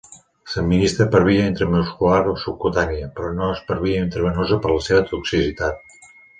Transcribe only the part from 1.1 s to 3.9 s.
per via intramuscular o subcutània, però no per